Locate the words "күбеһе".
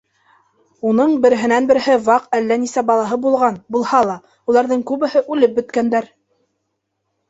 4.93-5.27